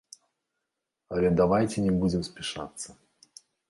Але 1.17 1.29
давайце 1.43 1.77
не 1.87 1.93
будзем 2.01 2.21
спяшацца. 2.33 2.87